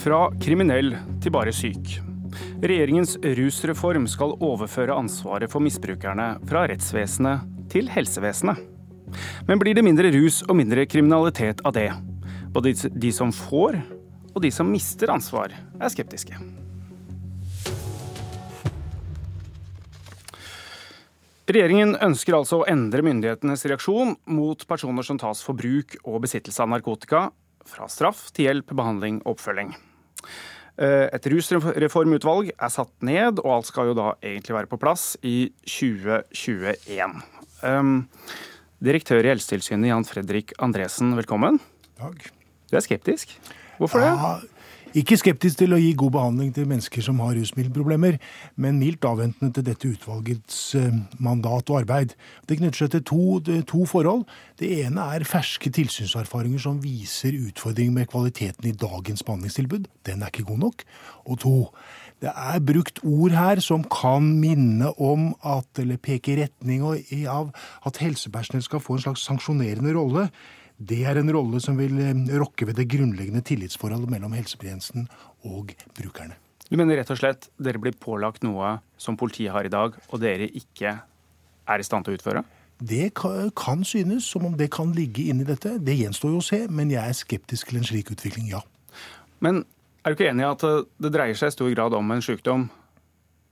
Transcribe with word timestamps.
Fra 0.00 0.30
kriminell 0.40 0.94
til 1.20 1.32
bare 1.34 1.52
syk. 1.52 1.98
Regjeringens 2.64 3.18
rusreform 3.36 4.06
skal 4.08 4.32
overføre 4.40 4.94
ansvaret 4.96 5.50
for 5.52 5.60
misbrukerne 5.60 6.38
fra 6.48 6.62
rettsvesenet 6.70 7.44
til 7.72 7.90
helsevesenet. 7.92 8.62
Men 9.44 9.60
blir 9.60 9.76
det 9.76 9.84
mindre 9.84 10.08
rus 10.14 10.38
og 10.46 10.56
mindre 10.56 10.86
kriminalitet 10.88 11.60
av 11.68 11.74
det? 11.76 11.90
Både 12.54 12.72
de 12.72 13.10
som 13.12 13.34
får 13.34 13.76
og 14.30 14.40
de 14.40 14.52
som 14.54 14.70
mister 14.72 15.12
ansvar, 15.12 15.52
er 15.52 15.92
skeptiske. 15.92 16.38
Regjeringen 21.50 21.96
ønsker 21.98 22.38
altså 22.38 22.62
å 22.62 22.66
endre 22.70 23.04
myndighetenes 23.04 23.66
reaksjon 23.68 24.16
mot 24.32 24.64
personer 24.70 25.04
som 25.04 25.20
tas 25.20 25.44
for 25.44 25.58
bruk 25.58 25.98
og 26.06 26.22
besittelse 26.24 26.62
av 26.62 26.72
narkotika, 26.72 27.26
fra 27.68 27.90
straff 27.90 28.30
til 28.32 28.48
hjelp, 28.48 28.72
behandling 28.72 29.20
og 29.26 29.34
oppfølging. 29.34 29.74
Eh, 30.80 31.06
et 31.12 31.26
rusreformutvalg 31.28 32.52
er 32.54 32.72
satt 32.72 32.92
ned, 33.04 33.42
og 33.42 33.58
alt 33.58 33.68
skal 33.68 33.90
jo 33.90 33.96
da 33.98 34.12
egentlig 34.22 34.56
være 34.56 34.70
på 34.70 34.78
plass 34.80 35.12
i 35.26 35.50
2021. 35.68 37.18
Um, 37.60 38.06
direktør 38.80 39.26
i 39.26 39.34
Helsetilsynet 39.34 39.90
Jan 39.90 40.08
Fredrik 40.08 40.54
Andresen, 40.62 41.12
velkommen. 41.18 41.60
Takk. 42.00 42.30
Du 42.70 42.78
er 42.78 42.86
skeptisk? 42.86 43.36
Hvorfor 43.80 44.00
det? 44.00 44.14
Ikke 44.90 45.14
skeptisk 45.14 45.60
til 45.60 45.70
å 45.70 45.78
gi 45.78 45.92
god 45.94 46.10
behandling 46.16 46.48
til 46.54 46.66
mennesker 46.66 47.04
som 47.06 47.20
har 47.22 47.36
rusmiddelproblemer, 47.38 48.16
men 48.58 48.80
mildt 48.82 49.06
avventende 49.06 49.54
til 49.54 49.66
dette 49.68 49.86
utvalgets 49.86 50.58
eh, 50.80 50.96
mandat 51.22 51.70
og 51.70 51.84
arbeid. 51.84 52.16
Det 52.50 52.58
knytter 52.58 52.82
seg 52.82 52.90
til 52.96 53.04
to, 53.06 53.20
to, 53.70 53.84
forhold. 53.86 54.24
Det 54.58 54.72
ene 54.82 55.06
er 55.14 55.26
ferske 55.28 55.70
tilsynserfaringer 55.78 56.64
som 56.66 56.82
viser 56.82 57.38
utfordringer 57.38 57.94
med 58.00 58.10
kvaliteten 58.10 58.66
i 58.66 58.74
dagens 58.74 59.22
behandlingstilbud. 59.22 59.86
Den 60.10 60.26
er 60.26 60.34
ikke 60.34 60.48
god 60.50 60.64
nok. 60.66 60.82
Og 61.30 61.42
to, 61.46 61.56
det 62.18 62.34
er 62.34 62.66
brukt 62.72 62.98
ord 63.06 63.38
her 63.38 63.62
som 63.62 63.86
kan 63.86 64.26
minne 64.42 64.90
om 64.98 65.30
at, 65.46 65.70
eller 65.78 66.02
peke 66.02 66.34
i 66.34 66.40
retning 66.42 66.82
av 67.30 67.54
at 67.86 68.02
helsepersonell 68.02 68.66
skal 68.66 68.82
få 68.82 68.98
en 68.98 69.06
slags 69.06 69.28
sanksjonerende 69.30 69.94
rolle 69.94 70.32
det 70.80 71.02
er 71.04 71.20
en 71.20 71.32
rolle 71.34 71.60
som 71.60 71.76
vil 71.76 71.98
eh, 72.00 72.36
rokke 72.40 72.68
ved 72.68 72.78
det 72.80 72.88
grunnleggende 72.88 73.42
tillitsforholdet 73.44 74.10
mellom 74.12 74.32
helsetjenesten 74.36 75.08
og 75.48 75.74
brukerne. 75.96 76.38
Du 76.70 76.78
mener 76.78 77.00
rett 77.00 77.10
og 77.12 77.18
slett 77.18 77.50
dere 77.60 77.80
blir 77.82 77.96
pålagt 77.98 78.44
noe 78.46 78.78
som 79.00 79.18
politiet 79.20 79.52
har 79.52 79.66
i 79.66 79.72
dag, 79.72 79.96
og 80.08 80.22
dere 80.22 80.46
ikke 80.46 80.94
er 81.70 81.82
i 81.82 81.86
stand 81.86 82.06
til 82.06 82.14
å 82.14 82.20
utføre? 82.20 82.44
Det 82.80 83.10
kan 83.12 83.82
synes 83.84 84.24
som 84.24 84.46
om 84.48 84.54
det 84.56 84.70
kan 84.72 84.94
ligge 84.96 85.26
inni 85.28 85.44
dette. 85.44 85.74
Det 85.84 85.98
gjenstår 85.98 86.32
jo 86.32 86.40
å 86.40 86.46
se, 86.46 86.62
men 86.72 86.92
jeg 86.92 87.02
er 87.02 87.18
skeptisk 87.18 87.68
til 87.68 87.80
en 87.80 87.84
slik 87.84 88.12
utvikling, 88.14 88.48
ja. 88.54 88.62
Men 89.44 89.64
er 90.00 90.12
du 90.12 90.16
ikke 90.16 90.30
enig 90.30 90.46
i 90.46 90.48
at 90.48 90.64
det 90.96 91.10
dreier 91.12 91.36
seg 91.36 91.52
i 91.52 91.56
stor 91.58 91.74
grad 91.74 91.96
om 91.98 92.14
en 92.14 92.24
sykdom, 92.24 92.70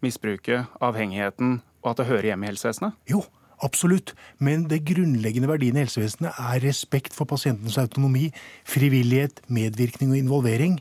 misbruket, 0.04 0.70
avhengigheten, 0.80 1.58
og 1.82 1.90
at 1.92 2.00
det 2.00 2.08
hører 2.08 2.30
hjemme 2.30 2.48
i 2.48 2.50
helsevesenet? 2.52 2.96
Jo, 3.10 3.20
Absolutt, 3.64 4.14
men 4.38 4.68
det 4.70 4.84
grunnleggende 4.86 5.48
verdien 5.50 5.76
i 5.76 5.82
helsevesenet 5.82 6.36
er 6.38 6.62
respekt 6.62 7.16
for 7.16 7.26
pasientens 7.26 7.78
autonomi, 7.80 8.28
frivillighet, 8.68 9.40
medvirkning 9.50 10.12
og 10.14 10.20
involvering. 10.20 10.76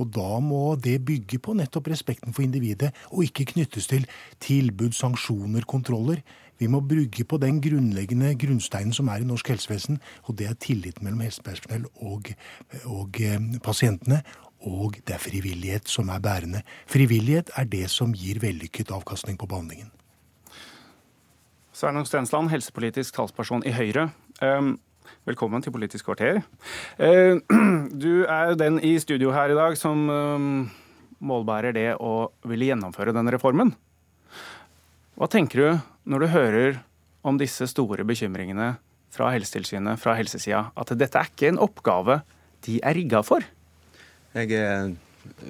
Og 0.00 0.08
da 0.16 0.38
må 0.40 0.72
det 0.80 1.02
bygge 1.04 1.36
på 1.44 1.52
nettopp 1.58 1.90
respekten 1.92 2.32
for 2.32 2.44
individet, 2.46 2.94
og 3.12 3.26
ikke 3.26 3.50
knyttes 3.52 3.90
til 3.90 4.06
tilbud, 4.40 4.96
sanksjoner, 4.96 5.68
kontroller. 5.68 6.22
Vi 6.58 6.70
må 6.72 6.80
brygge 6.80 7.26
på 7.28 7.36
den 7.42 7.60
grunnleggende 7.60 8.32
grunnsteinen 8.40 8.96
som 8.96 9.10
er 9.12 9.20
i 9.20 9.28
norsk 9.28 9.52
helsevesen, 9.52 10.00
og 10.24 10.38
det 10.38 10.48
er 10.48 10.56
tilliten 10.56 11.04
mellom 11.04 11.24
helsepersonell 11.26 11.88
og, 12.00 12.32
og 12.86 13.20
eh, 13.20 13.40
pasientene. 13.64 14.22
Og 14.62 15.00
det 15.02 15.16
er 15.16 15.20
frivillighet 15.20 15.90
som 15.90 16.08
er 16.14 16.22
bærende. 16.22 16.62
Frivillighet 16.86 17.50
er 17.58 17.66
det 17.66 17.88
som 17.90 18.14
gir 18.14 18.38
vellykket 18.40 18.94
avkastning 18.94 19.36
på 19.36 19.50
behandlingen. 19.50 19.90
Sveinung 21.82 22.04
Stensland, 22.06 22.46
helsepolitisk 22.52 23.16
talsperson 23.16 23.64
i 23.66 23.72
Høyre. 23.74 24.04
Ehm, 24.38 24.76
velkommen 25.26 25.64
til 25.64 25.72
Politisk 25.74 26.06
kvarter. 26.06 26.44
Ehm, 27.02 27.40
du 28.04 28.22
er 28.22 28.54
den 28.54 28.76
i 28.78 28.92
studio 29.02 29.32
her 29.34 29.50
i 29.50 29.56
dag 29.58 29.74
som 29.80 30.04
ehm, 30.06 30.52
målbærer 31.18 31.74
det 31.74 31.88
å 31.98 32.30
ville 32.46 32.68
gjennomføre 32.68 33.10
denne 33.16 33.34
reformen. 33.34 33.74
Hva 35.18 35.26
tenker 35.26 35.58
du 35.58 35.82
når 36.06 36.22
du 36.22 36.30
hører 36.36 36.80
om 37.26 37.42
disse 37.42 37.66
store 37.66 38.06
bekymringene 38.06 38.76
fra 39.10 39.32
Helsetilsynet, 39.34 39.98
fra 39.98 40.14
helsesida, 40.14 40.68
at 40.78 40.94
dette 40.94 41.18
er 41.18 41.34
ikke 41.34 41.50
en 41.50 41.58
oppgave 41.66 42.20
de 42.62 42.78
er 42.78 42.94
rigga 42.94 43.26
for? 43.26 43.42
Jeg 44.38 44.54
er 44.54 44.94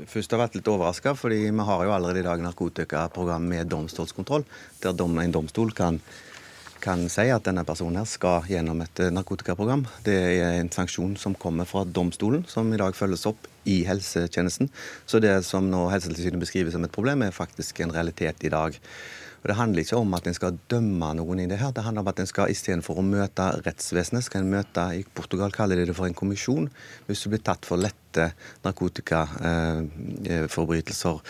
først 0.09 0.35
har 0.35 0.43
vært 0.43 0.59
litt 0.59 0.69
overraska, 0.69 1.15
fordi 1.19 1.47
vi 1.49 1.67
har 1.69 1.87
jo 1.87 1.95
allerede 1.95 2.23
i 2.23 2.27
dag 2.27 2.43
narkotikaprogram 2.45 3.47
med 3.49 3.71
domstolskontroll, 3.73 4.45
der 4.83 5.03
en 5.23 5.35
domstol 5.35 5.73
kan, 5.77 6.01
kan 6.83 7.07
si 7.13 7.29
at 7.31 7.47
denne 7.47 7.65
personen 7.65 8.01
her 8.01 8.09
skal 8.11 8.49
gjennom 8.51 8.83
et 8.85 9.01
eh, 9.01 9.13
narkotikaprogram. 9.15 9.87
Det 10.05 10.19
er 10.43 10.59
en 10.59 10.73
sanksjon 10.73 11.17
som 11.21 11.35
kommer 11.35 11.69
fra 11.69 11.85
domstolen, 11.85 12.45
som 12.49 12.73
i 12.73 12.81
dag 12.81 12.97
følges 12.99 13.27
opp 13.31 13.49
i 13.65 13.83
helsetjenesten. 13.87 14.71
Så 15.07 15.23
det 15.23 15.35
som 15.47 15.71
nå 15.71 15.87
Helsetilsynet 15.93 16.43
beskriver 16.43 16.75
som 16.75 16.85
et 16.85 16.95
problem, 16.95 17.23
er 17.23 17.35
faktisk 17.35 17.81
en 17.81 17.95
realitet 17.95 18.43
i 18.45 18.53
dag. 18.53 18.79
Og 19.43 19.51
Det 19.51 19.57
handler 19.59 19.83
ikke 19.83 19.99
om 19.99 20.15
at 20.15 20.23
en 20.27 20.35
skal 20.37 20.59
dømme 20.71 21.15
noen 21.19 21.41
i 21.43 21.47
det 21.51 21.59
her. 21.59 21.73
Det 21.75 21.83
handler 21.83 22.03
om 22.05 22.11
at 22.13 22.21
en 22.23 22.31
skal 22.31 22.51
istedenfor 22.53 22.95
å 23.01 23.03
møte 23.03 23.43
rettsvesenet, 23.67 24.25
skal 24.25 24.41
en 24.45 24.55
møte 24.55 24.83
I 24.95 25.05
Portugal 25.17 25.51
kaller 25.55 25.77
de 25.81 25.87
det 25.91 25.97
for 25.99 26.07
en 26.07 26.15
kommisjon. 26.15 26.67
Hvis 27.09 27.23
du 27.25 27.29
blir 27.33 27.43
tatt 27.43 27.67
for 27.67 27.77
lette 27.83 28.25
narkotikaforbrytelser, 28.63 31.17
eh, 31.19 31.23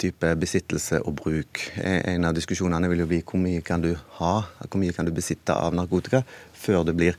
type 0.00 0.26
besittelse 0.40 0.96
og 1.04 1.12
bruk. 1.20 1.54
En 1.84 2.24
av 2.24 2.34
diskusjonene 2.36 2.88
vil 2.88 3.00
jo 3.04 3.10
bli 3.10 3.20
hvor 3.26 3.40
mye 3.42 3.60
kan 3.66 3.80
du 3.84 3.92
ha, 4.20 4.34
hvor 4.64 4.80
mye 4.80 4.94
kan 4.96 5.04
du 5.04 5.12
besitte 5.12 5.52
av 5.52 5.74
narkotika 5.76 6.20
før 6.56 6.84
det 6.88 6.94
blir 6.96 7.14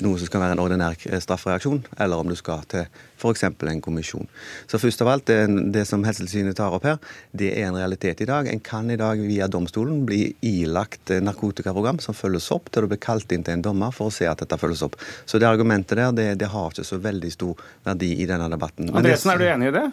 noe 0.00 0.18
som 0.18 0.28
skal 0.28 0.40
være 0.40 0.56
en 0.56 0.62
ordinær 0.62 0.96
straffereaksjon, 0.96 1.82
eller 2.00 2.22
om 2.22 2.30
du 2.30 2.36
skal 2.38 2.62
til 2.70 2.86
f.eks. 3.22 3.44
en 3.44 3.82
kommisjon. 3.84 4.28
Så 4.70 4.80
først 4.82 5.02
av 5.04 5.10
alt, 5.12 5.26
det, 5.28 5.38
det 5.74 5.84
som 5.88 6.04
Helsetilsynet 6.06 6.56
tar 6.58 6.74
opp 6.74 6.86
her, 6.88 6.98
det 7.36 7.52
er 7.52 7.68
en 7.68 7.78
realitet 7.78 8.22
i 8.24 8.28
dag. 8.28 8.48
En 8.50 8.62
kan 8.64 8.90
i 8.90 8.98
dag 9.00 9.20
via 9.20 9.48
domstolen 9.52 10.04
bli 10.08 10.24
ilagt 10.48 11.12
narkotikaprogram 11.22 12.00
som 12.02 12.16
følges 12.16 12.50
opp, 12.54 12.70
til 12.72 12.86
du 12.86 12.94
blir 12.94 13.02
kalt 13.02 13.32
inn 13.34 13.44
til 13.46 13.58
en 13.58 13.66
dommer 13.68 13.94
for 13.94 14.10
å 14.10 14.14
se 14.14 14.28
at 14.28 14.42
dette 14.42 14.58
følges 14.58 14.84
opp. 14.86 14.96
Så 15.26 15.42
det 15.42 15.50
argumentet 15.50 16.00
der, 16.00 16.16
det, 16.16 16.30
det 16.40 16.50
har 16.54 16.72
ikke 16.72 16.88
så 16.88 17.00
veldig 17.02 17.34
stor 17.34 17.68
verdi 17.84 18.14
i 18.22 18.30
denne 18.30 18.48
debatten. 18.52 18.90
Andresen, 18.96 19.34
er 19.34 19.42
du 19.42 19.48
enig 19.50 19.70
i 19.70 19.76
det? 19.80 19.86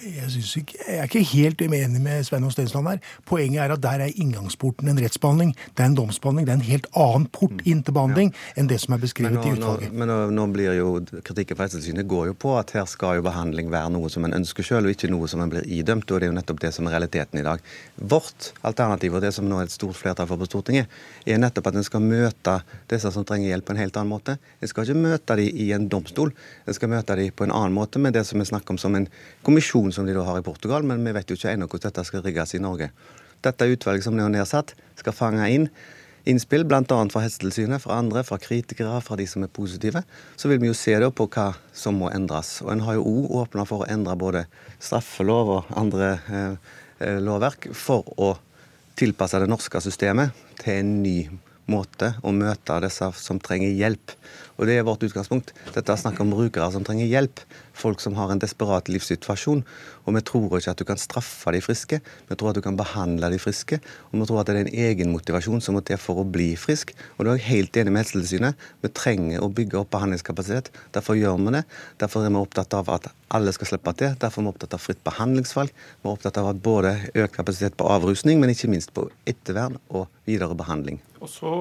Jeg, 0.00 0.30
ikke, 0.58 0.78
jeg, 0.88 0.98
er 0.98 1.08
ikke 1.08 1.22
helt 1.32 1.60
uenig 1.60 2.00
med 2.02 2.24
Svein 2.24 2.46
Stensland 2.50 2.88
her. 2.88 3.00
Poenget 3.28 3.60
er 3.62 3.74
at 3.74 3.82
der 3.82 4.04
er 4.06 4.14
inngangsporten 4.16 4.88
en 4.88 5.00
rettsbehandling. 5.02 5.52
Det 5.76 5.84
er 5.84 5.90
en 5.90 5.96
domsbehandling. 5.98 6.46
Det 6.48 6.52
er 6.54 6.60
en 6.60 6.66
helt 6.66 6.88
annen 6.96 7.26
port 7.32 7.58
mm. 7.58 7.64
inn 7.68 7.82
til 7.84 7.96
behandling 7.96 8.32
ja. 8.32 8.54
enn 8.60 8.70
det 8.70 8.78
som 8.82 8.96
er 8.96 9.02
beskrevet 9.02 9.36
nå, 9.36 9.44
i 9.44 9.56
utvalget. 9.58 9.92
Men 9.92 10.10
nå, 10.10 10.16
nå, 10.34 10.46
blir 10.54 10.76
jo 10.78 10.94
kritikken 11.26 11.58
fra 11.58 11.68
Helsetilsynet 11.68 12.08
går 12.08 12.30
jo 12.30 12.36
på 12.44 12.54
at 12.58 12.72
her 12.76 12.88
skal 12.90 13.20
jo 13.20 13.26
behandling 13.26 13.70
være 13.72 13.92
noe 13.94 14.10
som 14.12 14.26
en 14.26 14.36
ønsker 14.40 14.66
selv, 14.66 14.88
og 14.88 14.96
ikke 14.96 15.10
noe 15.12 15.28
som 15.30 15.44
en 15.44 15.52
blir 15.52 15.68
idømt. 15.68 16.08
Og 16.08 16.22
det 16.22 16.28
er 16.28 16.32
jo 16.32 16.38
nettopp 16.40 16.64
det 16.64 16.72
som 16.76 16.88
er 16.88 16.96
realiteten 16.96 17.42
i 17.42 17.46
dag. 17.46 17.62
Vårt 17.96 18.52
alternativ, 18.64 19.18
og 19.18 19.24
det 19.24 19.34
som 19.36 19.48
nå 19.48 19.60
er 19.60 19.68
et 19.68 19.76
stort 19.76 19.98
flertall 20.00 20.30
for 20.30 20.40
på 20.40 20.48
Stortinget, 20.50 20.90
er 21.26 21.40
nettopp 21.42 21.70
at 21.70 21.78
en 21.78 21.86
skal 21.86 22.04
møte 22.04 22.58
disse 22.90 23.12
som 23.12 23.26
trenger 23.28 23.52
hjelp 23.52 23.68
på 23.68 23.76
en 23.76 23.82
helt 23.84 24.00
annen 24.00 24.14
måte. 24.14 24.38
En 24.60 24.70
skal 24.70 24.88
ikke 24.88 25.04
møte 25.04 25.38
dem 25.38 25.62
i 25.62 25.70
en 25.76 25.88
domstol, 25.92 26.32
en 26.66 26.76
skal 26.76 26.90
møte 26.92 27.18
dem 27.18 27.30
på 27.36 27.46
en 27.46 27.54
annen 27.54 27.76
måte 27.76 28.00
med 28.02 28.16
det 28.16 28.24
som 28.28 28.40
vi 28.40 28.48
snakker 28.48 28.74
om 28.74 28.80
som 28.80 28.96
en 28.98 29.08
kommisjon 29.46 29.81
som 29.90 30.06
de 30.06 30.14
da 30.14 30.22
har 30.22 30.38
i 30.38 30.46
Portugal, 30.46 30.86
men 30.86 31.02
vi 31.02 31.16
vet 31.16 31.26
jo 31.26 31.34
ikke 31.34 31.56
ennå 31.56 31.66
hvordan 31.66 31.90
dette 31.90 32.06
skal 32.06 32.22
rigges 32.22 32.54
i 32.54 32.62
Norge. 32.62 32.92
Dette 33.42 33.66
utvalget 33.66 34.06
som 34.06 34.20
er 34.20 34.30
nedsatt, 34.30 34.76
skal 35.00 35.16
fange 35.16 35.48
inn 35.50 35.66
innspill, 36.24 36.64
bl.a. 36.64 36.84
fra 36.86 37.22
Helsetilsynet, 37.24 37.82
fra 37.82 37.98
andre, 37.98 38.22
fra 38.24 38.38
kritikere, 38.38 39.00
fra 39.02 39.16
de 39.18 39.26
som 39.26 39.42
er 39.42 39.50
positive. 39.50 40.04
Så 40.36 40.50
vil 40.50 40.60
vi 40.62 40.70
jo 40.70 40.76
se 40.76 40.94
på 40.94 41.26
hva 41.34 41.48
som 41.74 41.98
må 41.98 42.10
endres. 42.14 42.60
Og 42.62 42.72
En 42.72 42.84
har 42.86 42.98
jo 42.98 43.06
òg 43.10 43.34
åpna 43.42 43.66
for 43.66 43.82
å 43.82 43.90
endre 43.90 44.16
både 44.18 44.44
straffelov 44.78 45.54
og 45.56 45.72
andre 45.78 46.12
eh, 46.30 46.74
eh, 47.00 47.18
lovverk 47.22 47.72
for 47.74 48.06
å 48.18 48.36
tilpasse 48.98 49.40
det 49.40 49.50
norske 49.50 49.80
systemet 49.82 50.36
til 50.60 50.78
en 50.78 50.94
ny 51.02 51.16
måte 51.70 52.12
å 52.22 52.32
møte 52.34 52.80
disse 52.84 53.08
som 53.18 53.40
trenger 53.42 53.74
hjelp. 53.74 54.14
Og 54.58 54.66
Det 54.68 54.76
er 54.78 54.86
vårt 54.86 55.02
utgangspunkt. 55.02 55.52
Dette 55.74 55.92
er 55.92 56.00
snakk 56.00 56.20
om 56.22 56.30
brukere 56.30 56.68
som 56.72 56.84
trenger 56.84 57.08
hjelp. 57.08 57.40
Folk 57.72 58.00
som 58.00 58.14
har 58.14 58.30
en 58.30 58.40
desperat 58.40 58.90
livssituasjon. 58.92 59.64
Og 60.04 60.16
vi 60.16 60.22
tror 60.28 60.58
ikke 60.58 60.74
at 60.74 60.78
du 60.82 60.84
kan 60.84 61.00
straffe 61.00 61.52
de 61.54 61.62
friske, 61.64 62.00
vi 62.28 62.36
tror 62.36 62.50
at 62.50 62.58
du 62.58 62.62
kan 62.64 62.76
behandle 62.76 63.30
de 63.32 63.40
friske. 63.40 63.80
Og 64.10 64.20
vi 64.20 64.28
tror 64.28 64.42
at 64.42 64.50
det 64.50 64.56
er 64.56 64.66
en 64.66 64.78
egen 64.86 65.12
motivasjon 65.14 65.62
som 65.64 65.78
må 65.78 65.82
til 65.86 66.00
for 66.00 66.20
å 66.20 66.26
bli 66.28 66.52
frisk. 66.60 66.92
Og 67.16 67.24
da 67.24 67.32
er 67.32 67.40
jeg 67.40 67.48
helt 67.48 67.80
enig 67.80 67.94
med 67.94 68.04
Helsetilsynet. 68.04 68.68
Vi 68.84 68.92
trenger 68.92 69.42
å 69.42 69.50
bygge 69.52 69.80
opp 69.80 69.92
behandlingskapasitet. 69.94 70.72
Derfor 70.94 71.18
gjør 71.18 71.40
vi 71.40 71.56
det. 71.58 71.64
Derfor 72.02 72.26
er 72.26 72.34
vi 72.34 72.42
opptatt 72.42 72.78
av 72.78 72.90
at 72.92 73.10
alle 73.32 73.54
skal 73.56 73.72
slippe 73.72 73.96
til. 73.98 74.16
Derfor 74.20 74.42
er 74.42 74.48
vi 74.48 74.54
opptatt 74.54 74.76
av 74.76 74.82
fritt 74.84 75.02
behandlingsvalg. 75.06 75.72
Vi 75.72 76.08
er 76.08 76.16
opptatt 76.16 76.40
av 76.42 76.52
at 76.52 76.64
både 76.64 76.96
økt 77.14 77.38
kapasitet 77.38 77.78
på 77.78 77.88
avrusning, 77.88 78.40
men 78.42 78.52
ikke 78.52 78.70
minst 78.72 78.92
på 78.94 79.08
ettervern 79.28 79.80
og 79.88 80.08
videre 80.28 80.58
behandling. 80.58 81.00
Og 81.22 81.30
så 81.30 81.54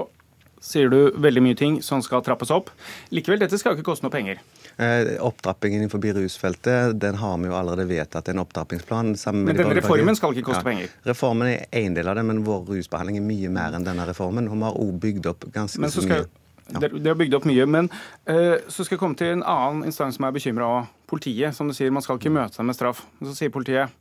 sier 0.61 0.89
du 0.93 1.11
veldig 1.17 1.41
mye 1.43 1.57
ting 1.57 1.79
som 1.85 2.01
skal 2.05 2.21
trappes 2.25 2.51
opp. 2.53 2.69
Likevel, 3.11 3.41
dette 3.41 3.57
skal 3.59 3.73
jo 3.73 3.81
ikke 3.81 3.91
koste 3.91 4.05
noe 4.05 4.13
penger. 4.13 4.41
Eh, 4.77 5.15
opptrappingen 5.21 5.81
innenfor 5.81 6.03
rusfeltet 6.15 6.99
den 7.01 7.17
har 7.19 7.37
vi 7.41 7.49
jo 7.49 7.55
allerede 7.57 7.87
vedtatt 7.89 8.29
en 8.29 8.43
opptrappingsplan. 8.43 9.15
men 9.33 9.55
denne 9.57 9.75
reformen 9.75 10.15
skal 10.15 10.35
ikke 10.35 10.51
koste 10.51 10.61
ja. 10.61 10.69
penger? 10.69 10.93
Reformen 11.03 11.47
er 11.49 11.65
én 11.71 11.95
del 11.97 12.07
av 12.07 12.15
det, 12.15 12.23
men 12.23 12.43
vår 12.45 12.65
rusbehandling 12.69 13.17
er 13.17 13.25
mye 13.25 13.49
mer 13.49 13.75
enn 13.75 13.87
denne 13.87 14.05
reformen. 14.07 14.47
Og 14.47 14.57
vi 14.57 14.67
har 14.69 14.77
også 14.77 14.99
bygd 15.07 15.31
opp 15.33 15.49
ganske 15.53 15.81
men 15.81 15.91
så 15.91 16.05
skal, 16.05 16.25
mye. 16.25 16.29
Ja. 16.71 16.87
Det 16.87 17.09
har 17.09 17.17
bygd 17.19 17.35
opp 17.35 17.47
mye, 17.49 17.65
men 17.67 17.89
eh, 18.29 18.61
så 18.67 18.85
skal 18.85 18.95
jeg 18.95 19.01
komme 19.01 19.19
til 19.19 19.33
en 19.33 19.43
annen 19.43 19.83
instans 19.89 20.19
som 20.19 20.29
er 20.29 20.35
bekymra 20.37 20.69
òg. 20.69 20.97
Politiet. 21.11 21.57
Som 21.57 21.67
du 21.67 21.75
sier, 21.75 21.91
man 21.91 22.05
skal 22.05 22.21
ikke 22.21 22.31
møte 22.31 22.55
seg 22.55 22.69
med 22.69 22.77
straff. 22.77 23.01
Så 23.19 23.35
sier 23.35 23.51
politiet 23.51 23.91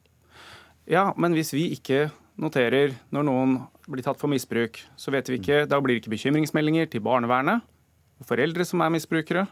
ja, 0.91 1.11
men 1.21 1.37
hvis 1.37 1.53
vi 1.55 1.69
ikke 1.77 2.09
noterer 2.41 2.95
når 3.15 3.27
noen 3.29 3.57
blir 3.91 4.05
tatt 4.07 4.21
for 4.21 4.31
misbruk, 4.33 4.79
så 4.97 5.13
vet 5.15 5.29
vi 5.31 5.41
ikke, 5.41 5.65
da 5.69 5.81
blir 5.81 5.97
det 5.97 6.05
ikke 6.05 6.15
bekymringsmeldinger 6.15 6.91
til 6.91 7.05
barnevernet 7.05 7.65
og 8.21 8.29
foreldre 8.29 8.67
som 8.69 8.83
er 8.85 8.93
misbrukere. 8.95 9.47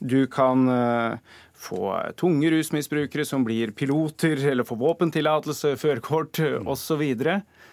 Du 0.00 0.24
kan 0.32 0.64
uh, 0.68 1.18
få 1.60 1.94
tunge 2.16 2.50
rusmisbrukere 2.54 3.24
som 3.28 3.44
blir 3.44 3.74
piloter 3.76 4.40
eller 4.52 4.64
får 4.64 4.80
våpentillatelse, 4.80 5.76
førerkort 5.80 6.40
mm. 6.40 6.70
osv. 6.70 7.02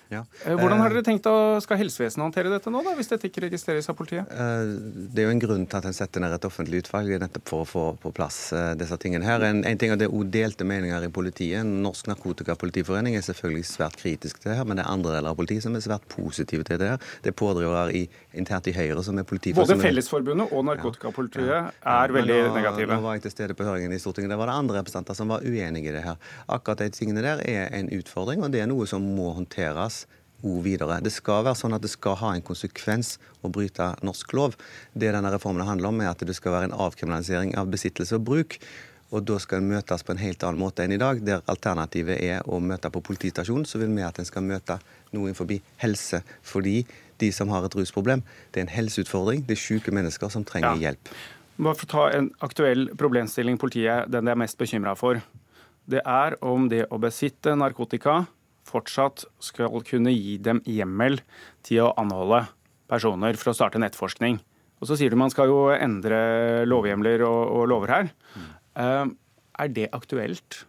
Ja. 0.10 0.22
Eh, 0.46 0.56
hvordan 0.56 0.80
har 0.80 0.88
eh, 0.88 0.96
dere 0.96 1.04
tenkt 1.04 1.26
å 1.28 1.60
Skal 1.64 1.82
helsevesenet 1.82 2.24
håndtere 2.24 2.52
dette 2.52 2.72
nå, 2.72 2.80
da, 2.86 2.94
hvis 2.96 3.10
dette 3.12 3.28
ikke 3.28 3.44
registreres 3.44 3.90
av 3.92 3.98
politiet? 4.00 4.30
Det 4.32 5.20
er 5.20 5.28
jo 5.28 5.34
en 5.34 5.42
grunn 5.42 5.66
til 5.68 5.80
at 5.80 5.88
en 5.90 5.96
setter 5.96 6.24
ned 6.24 6.36
et 6.36 6.48
offentlig 6.48 6.84
utvalg 6.86 7.12
nettopp 7.20 7.52
for 7.52 7.64
å 7.64 7.68
få 7.68 7.86
på 8.00 8.14
plass 8.16 8.38
disse 8.80 8.98
tingene 9.04 9.28
her. 9.28 9.44
En, 9.44 9.64
en 9.68 9.80
ting 9.80 9.92
er 9.92 10.00
Det 10.00 10.08
er 10.08 10.30
delte 10.32 10.68
meninger 10.68 11.08
i 11.08 11.12
politiet. 11.12 11.68
Norsk 11.68 12.08
Narkotikapolitiforening 12.12 13.18
er 13.20 13.26
selvfølgelig 13.26 13.68
svært 13.68 13.98
kritisk 14.00 14.40
til 14.40 14.54
det 14.54 14.60
her, 14.60 14.68
men 14.68 14.80
det 14.80 14.86
er 14.86 14.94
andre 14.94 15.18
deler 15.18 15.34
av 15.34 15.40
politiet 15.40 15.66
som 15.66 15.76
er 15.76 15.84
svært 15.84 16.08
positive 16.12 16.68
til 16.68 16.80
det 16.80 16.94
her. 16.94 17.04
Det 17.24 17.34
er 17.34 17.38
pådrivere 17.38 18.06
internt 18.38 18.70
i 18.72 18.76
Høyre 18.78 19.04
som 19.04 19.20
er 19.20 19.28
politifolk. 19.28 19.68
Både 19.68 19.80
Fellesforbundet 19.82 20.54
og 20.54 20.68
narkotikapolitiet 20.70 21.50
ja. 21.50 21.62
Ja. 21.82 21.98
er 22.04 22.16
veldig 22.16 22.40
nå, 22.46 22.56
negative. 22.56 22.94
Nå 22.96 23.04
var 23.04 23.18
jeg 23.18 23.28
til 23.28 23.36
stede 23.36 23.58
på 23.58 23.68
høringen 23.78 23.96
i 23.96 24.02
Stortinget. 24.02 24.34
Der 24.34 24.42
var 24.42 24.50
det 24.50 24.58
andre 24.58 24.82
representanter 24.82 25.18
som 25.18 25.30
var 25.32 25.46
uenige 25.46 25.92
i 25.92 25.96
det 25.96 26.04
her. 26.06 26.18
Akkurat 26.50 26.82
de 26.82 26.90
tingene 26.90 27.24
der 27.24 27.44
er 27.46 27.70
en 27.78 27.92
utfordring, 27.94 28.44
og 28.44 28.52
det 28.52 28.66
er 28.66 28.72
noe 28.72 28.90
som 28.90 29.06
må 29.16 29.32
håndteres 29.38 30.06
videre. 30.44 31.00
Det 31.02 31.14
skal 31.14 31.46
være 31.48 31.58
sånn 31.58 31.74
at 31.78 31.82
det 31.82 31.90
skal 31.92 32.18
ha 32.20 32.34
en 32.36 32.46
konsekvens 32.46 33.16
å 33.42 33.50
bryte 33.50 33.94
norsk 34.06 34.36
lov. 34.38 34.58
Det 34.94 35.10
denne 35.14 35.32
reformen 35.34 35.66
handler 35.66 35.90
om, 35.90 36.02
er 36.02 36.12
at 36.12 36.22
det 36.22 36.36
skal 36.38 36.54
være 36.54 36.70
en 36.70 36.78
avkriminalisering 36.78 37.56
av 37.58 37.72
besittelse 37.74 38.20
og 38.20 38.28
bruk. 38.28 38.60
Og 39.16 39.24
da 39.24 39.38
skal 39.40 39.62
en 39.62 39.70
møtes 39.72 40.04
på 40.04 40.12
en 40.12 40.20
helt 40.20 40.44
annen 40.44 40.60
måte 40.60 40.84
enn 40.84 40.92
i 40.92 41.00
dag, 41.00 41.22
der 41.24 41.44
alternativet 41.48 42.20
er 42.20 42.44
å 42.44 42.60
møte 42.60 42.92
på 42.92 43.02
politistasjonen. 43.08 43.66
Så 43.66 43.80
vil 43.80 43.94
vi 43.96 44.04
at 44.04 44.20
en 44.20 44.28
skal 44.28 44.44
møte 44.44 44.82
noe 45.14 45.30
innenfor 45.30 45.54
helse. 45.80 46.22
Fordi 46.44 46.82
de 47.18 47.32
som 47.34 47.50
har 47.50 47.66
et 47.66 47.78
rusproblem, 47.80 48.22
det 48.52 48.62
er 48.62 48.68
en 48.68 48.76
helseutfordring. 48.76 49.46
Det 49.48 49.56
er 49.56 49.64
syke 49.64 49.96
mennesker 49.96 50.30
som 50.34 50.46
trenger 50.46 50.76
ja. 50.76 50.90
hjelp. 50.90 51.14
Bare 51.58 51.74
for 51.74 51.88
å 51.88 51.92
ta 51.92 52.06
en 52.14 52.30
aktuell 52.46 52.90
problemstilling 52.98 53.58
politiet, 53.58 54.10
den 54.14 54.28
de 54.28 54.34
er 54.34 54.40
mest 54.40 54.60
bekymra 54.60 54.94
for. 54.98 55.22
Det 55.90 56.04
er 56.04 56.36
om 56.46 56.68
det 56.70 56.84
å 56.92 57.00
besitte 57.02 57.56
narkotika 57.58 58.26
fortsatt 58.68 59.26
skal 59.44 59.82
kunne 59.88 60.12
gi 60.14 60.36
dem 60.44 60.62
hjemmel 60.68 61.22
til 61.66 61.86
å 61.88 61.94
anholde 61.98 62.44
personer 62.92 63.40
for 63.40 63.52
å 63.52 63.58
starte 63.58 63.82
nettforskning. 63.82 64.40
Og 64.78 64.90
så 64.90 64.98
sier 65.00 65.10
du 65.10 65.18
man 65.20 65.34
skal 65.34 65.50
jo 65.50 65.62
endre 65.74 66.66
lovhjemler 66.68 67.24
og, 67.26 67.40
og 67.56 67.70
lover 67.72 67.94
her. 67.96 68.12
Mm. 68.36 69.16
Er 69.58 69.72
det 69.74 69.88
aktuelt 69.96 70.62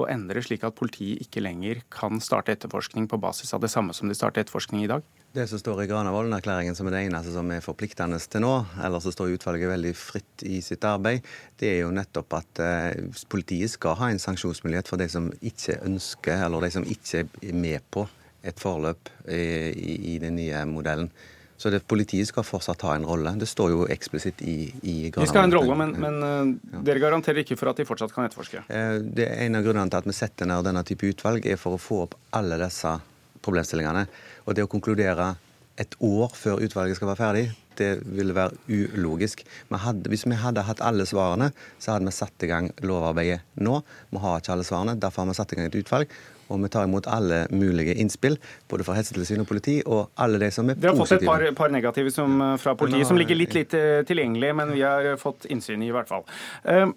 å 0.00 0.06
endre 0.08 0.42
slik 0.44 0.62
at 0.64 0.76
politiet 0.78 1.24
ikke 1.24 1.42
lenger 1.42 1.82
kan 1.92 2.22
starte 2.24 2.54
etterforskning 2.54 3.08
på 3.10 3.18
basis 3.20 3.50
av 3.56 3.64
det 3.64 3.72
samme 3.72 3.96
som 3.96 4.08
de 4.08 4.16
starter 4.16 4.44
etterforskning 4.44 4.84
i 4.84 4.92
dag? 4.92 5.02
Det 5.32 5.44
som 5.46 5.60
står 5.62 5.84
i 5.84 5.86
Granavolden-erklæringen 5.86 6.74
som 6.74 6.88
er 6.88 6.96
det 6.96 7.00
eneste 7.06 7.30
som 7.30 7.50
er 7.54 7.62
forpliktende 7.62 8.18
til 8.18 8.42
nå, 8.42 8.54
eller 8.82 9.02
så 9.02 9.12
står 9.14 9.36
utvalget 9.36 9.70
veldig 9.70 9.92
fritt 9.94 10.42
i 10.42 10.58
sitt 10.64 10.82
arbeid, 10.82 11.22
det 11.60 11.68
er 11.70 11.76
jo 11.84 11.92
nettopp 11.94 12.34
at 12.40 12.62
eh, 12.64 13.20
politiet 13.30 13.70
skal 13.70 13.94
ha 14.00 14.08
en 14.10 14.18
sanksjonsmulighet 14.18 14.90
for 14.90 14.98
de 14.98 15.06
som 15.12 15.28
ikke 15.38 15.78
ønsker, 15.86 16.42
eller 16.48 16.66
de 16.66 16.72
som 16.74 16.86
ikke 16.96 17.22
er 17.22 17.54
med 17.54 17.86
på 17.94 18.08
et 18.42 18.58
forløp 18.58 19.12
i, 19.28 19.38
i, 19.70 19.94
i 20.14 20.18
den 20.18 20.34
nye 20.40 20.64
modellen. 20.66 21.12
Så 21.60 21.70
det, 21.70 21.82
politiet 21.84 22.26
skal 22.26 22.42
fortsatt 22.42 22.82
ha 22.88 22.94
en 22.96 23.04
rolle. 23.04 23.34
Det 23.36 23.46
står 23.46 23.70
jo 23.74 23.82
eksplisitt 23.92 24.40
i, 24.48 24.54
i 24.80 24.94
De 25.12 25.26
skal 25.28 25.42
ha 25.42 25.48
en 25.50 25.52
rolle, 25.52 25.76
men, 25.76 25.90
men 26.00 26.18
ja. 26.24 26.30
Eh, 26.40 26.80
dere 26.88 27.02
garanterer 27.02 27.42
ikke 27.44 27.58
for 27.60 27.70
at 27.70 27.78
de 27.78 27.84
fortsatt 27.86 28.14
kan 28.16 28.24
etterforske? 28.24 28.64
Eh, 28.66 28.96
det 29.04 29.28
er 29.28 29.44
En 29.44 29.60
av 29.60 29.66
grunnene 29.66 29.92
til 29.92 30.00
at 30.00 30.08
vi 30.08 30.16
setter 30.16 30.48
ned 30.48 30.64
denne 30.64 30.82
type 30.88 31.06
utvalg, 31.12 31.44
er 31.44 31.60
for 31.60 31.76
å 31.76 31.82
få 31.82 32.00
opp 32.06 32.16
alle 32.40 32.56
disse 32.64 32.96
problemstillingene. 33.44 34.06
Og 34.50 34.56
det 34.58 34.66
å 34.66 34.70
konkludere 34.70 35.36
et 35.78 35.94
år 36.02 36.32
før 36.34 36.58
utvalget 36.64 36.98
skal 36.98 37.12
være 37.12 37.20
ferdig, 37.20 37.44
det 37.78 37.90
ville 38.02 38.34
være 38.36 38.58
ulogisk. 38.68 39.44
Vi 39.70 39.78
hadde, 39.80 40.10
hvis 40.10 40.26
vi 40.26 40.36
hadde 40.36 40.64
hatt 40.66 40.82
alle 40.84 41.06
svarene, 41.08 41.52
så 41.80 41.94
hadde 41.94 42.10
vi 42.10 42.14
satt 42.16 42.44
i 42.44 42.48
gang 42.50 42.66
lovarbeidet 42.82 43.40
nå. 43.62 43.78
Vi 44.10 44.20
har 44.20 44.42
ikke 44.42 44.52
alle 44.56 44.66
svarene, 44.66 44.96
derfor 45.00 45.22
har 45.22 45.30
vi 45.30 45.38
satt 45.38 45.54
i 45.54 45.58
gang 45.58 45.70
et 45.70 45.78
utvalg. 45.78 46.12
Og 46.50 46.58
vi 46.64 46.68
tar 46.74 46.88
imot 46.88 47.06
alle 47.06 47.44
mulige 47.54 47.94
innspill, 48.02 48.36
både 48.68 48.84
fra 48.84 48.96
Helsetilsynet 48.98 49.44
og 49.44 49.48
politi, 49.52 49.76
og 49.86 50.10
alle 50.18 50.40
de 50.42 50.48
som 50.50 50.66
er 50.66 50.74
positive. 50.74 50.82
Dere 50.82 50.96
har 50.98 51.06
fått 51.06 51.14
et 51.20 51.28
par, 51.30 51.44
par 51.62 51.74
negative 51.76 52.12
som, 52.12 52.34
eh, 52.42 52.56
fra 52.58 52.74
politiet, 52.74 53.06
som 53.06 53.20
ligger 53.20 53.38
litt 53.38 53.54
lite 53.54 53.78
eh, 53.78 54.02
tilgjengelig, 54.08 54.50
men 54.58 54.74
vi 54.74 54.82
har 54.82 55.14
fått 55.22 55.46
innsyn 55.46 55.84
i, 55.86 55.92
i 55.92 55.94
hvert 55.94 56.10
fall. 56.10 56.26
Uh, 56.66 56.90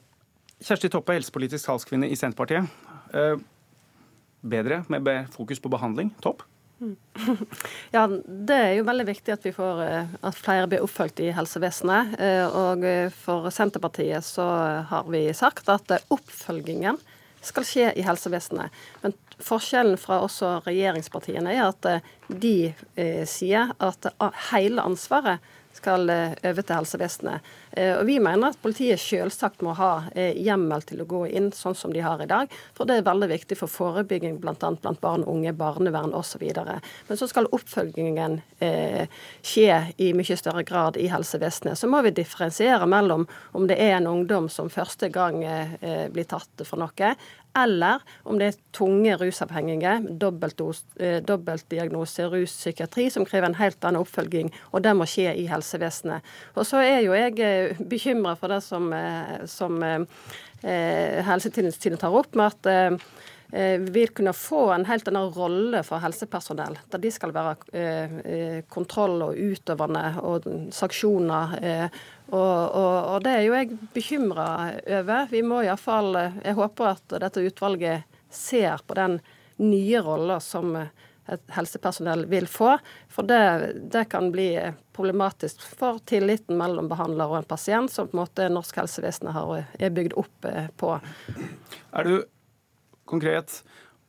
Kjersti 0.63 0.89
Toppe, 0.89 1.13
helsepolitisk 1.19 1.69
talskvinne 1.69 2.09
i 2.09 2.17
Senterpartiet. 2.17 2.65
Uh, 3.13 3.37
bedre 4.41 4.81
med 4.89 5.13
fokus 5.37 5.61
på 5.61 5.69
behandling. 5.69 6.09
Topp? 6.25 6.41
Ja, 7.93 8.07
Det 8.07 8.55
er 8.57 8.71
jo 8.77 8.85
veldig 8.87 9.05
viktig 9.07 9.35
at 9.35 9.43
vi 9.45 9.53
får 9.55 9.81
at 9.85 10.37
flere 10.37 10.69
blir 10.71 10.83
oppfølgt 10.85 11.21
i 11.23 11.31
helsevesenet. 11.35 12.15
Og 12.57 12.87
for 13.13 13.49
Senterpartiet 13.53 14.25
så 14.25 14.47
har 14.89 15.09
vi 15.13 15.27
sagt 15.37 15.69
at 15.69 15.93
oppfølgingen 16.13 16.97
skal 17.43 17.67
skje 17.67 17.91
i 17.99 18.05
helsevesenet. 18.07 18.71
Men 19.03 19.13
Forskjellen 19.43 19.97
fra 19.97 20.21
også 20.23 20.59
regjeringspartiene 20.67 21.53
er 21.55 21.65
at 21.65 21.89
eh, 21.89 22.05
de 22.29 22.55
eh, 22.69 23.23
sier 23.29 23.73
at 23.83 24.07
hele 24.51 24.83
ansvaret 24.83 25.43
skal 25.73 26.09
eh, 26.13 26.35
over 26.45 26.61
til 26.61 26.77
helsevesenet. 26.77 27.53
Eh, 27.73 27.95
og 27.97 28.05
Vi 28.05 28.19
mener 28.21 28.53
at 28.53 28.61
politiet 28.61 29.01
selvsagt 29.01 29.63
må 29.65 29.73
ha 29.77 30.05
eh, 30.15 30.37
hjemmel 30.37 30.85
til 30.85 31.01
å 31.01 31.07
gå 31.09 31.23
inn 31.27 31.51
sånn 31.55 31.75
som 31.77 31.93
de 31.93 32.03
har 32.05 32.21
i 32.21 32.29
dag. 32.29 32.51
For 32.77 32.89
det 32.89 32.99
er 32.99 33.07
veldig 33.07 33.29
viktig 33.31 33.57
for 33.57 33.71
forebygging 33.71 34.37
bl.a. 34.43 34.55
blant 34.55 35.01
barn 35.01 35.25
og 35.25 35.33
unge, 35.33 35.55
barnevern 35.57 36.13
osv. 36.17 36.45
Men 36.53 37.19
så 37.19 37.29
skal 37.29 37.49
oppfølgingen 37.53 38.39
skje 39.43 39.77
i 40.01 40.11
mye 40.15 40.35
større 40.39 40.63
grad 40.67 40.97
i 41.01 41.09
helsevesenet. 41.11 41.79
Så 41.79 41.89
må 41.91 41.99
vi 42.05 42.13
differensiere 42.15 42.87
mellom 42.89 43.25
om 43.57 43.67
det 43.67 43.79
er 43.81 43.97
en 43.97 44.07
ungdom 44.07 44.47
som 44.51 44.71
første 44.71 45.09
gang 45.13 45.41
blir 46.13 46.27
tatt 46.29 46.63
for 46.67 46.79
noe, 46.79 47.09
eller 47.57 48.01
om 48.23 48.39
det 48.39 48.47
er 48.47 48.55
tunge 48.73 49.13
rusavhengige, 49.21 49.99
dobbeltdiagnose, 51.27 52.25
ruspsykiatri, 52.31 53.09
som 53.13 53.25
krever 53.29 53.51
en 53.51 53.59
helt 53.59 53.85
annen 53.85 54.01
oppfølging, 54.01 54.49
og 54.71 54.81
det 54.85 54.93
må 54.97 55.05
skje 55.09 55.35
i 55.37 55.45
helsevesenet. 55.51 56.25
Og 56.57 56.65
så 56.65 56.81
er 56.81 57.03
jo 57.05 57.13
jeg 57.13 57.37
bekymra 57.79 58.35
for 58.39 58.53
det 58.53 58.61
som, 58.65 58.89
eh, 58.93 59.45
som 59.49 59.83
eh, 59.83 61.19
Helsetilsynet 61.27 62.01
tar 62.01 62.15
opp, 62.15 62.35
med 62.35 62.53
at 62.53 62.71
eh, 62.71 63.77
vi 63.79 63.91
vil 63.99 64.09
kunne 64.17 64.33
få 64.33 64.71
en 64.73 64.85
helt 64.89 65.07
annen 65.07 65.29
rolle 65.35 65.83
for 65.85 66.01
helsepersonell. 66.01 66.79
Der 66.89 67.01
de 67.03 67.11
skal 67.13 67.33
være 67.35 67.55
eh, 67.77 68.57
kontroll 68.71 69.21
og 69.27 69.37
utøvende 69.37 70.03
og 70.25 70.47
sanksjoner. 70.73 71.53
Eh, 71.61 72.01
og, 72.31 72.39
og, 72.39 72.95
og, 73.13 73.17
det 73.25 73.35
er 73.37 73.45
jo 73.45 73.55
jeg 73.59 73.77
bekymra 73.93 74.47
over. 74.99 75.29
Vi 75.29 75.43
må 75.45 75.61
iallfall 75.61 76.15
Jeg 76.41 76.57
håper 76.57 76.95
at 76.95 77.17
dette 77.27 77.45
utvalget 77.45 78.19
ser 78.33 78.81
på 78.87 78.97
den 78.97 79.19
nye 79.61 80.01
rolla 80.01 80.39
som 80.41 80.73
et 80.79 81.11
helsepersonell 81.55 82.25
vil 82.31 82.47
få. 82.51 82.75
For 83.11 83.27
det, 83.27 83.73
det, 83.93 84.05
kan 84.11 84.31
bli 84.33 84.49
problematisk 84.95 85.63
for 85.63 86.01
tilliten 86.09 86.57
mellom 86.59 86.89
behandler 86.91 87.31
og 87.31 87.41
en 87.41 87.49
pasient, 87.49 87.91
som 87.91 88.09
på 88.09 88.17
en 88.17 88.23
måte 88.23 88.49
norsk 88.51 88.81
helsevesen 88.83 89.31
er 89.31 89.93
bygd 89.95 90.17
opp 90.19 90.49
eh, 90.49 90.67
på. 90.77 90.95
Er 91.93 92.09
du 92.09 92.15
konkret 93.09 93.61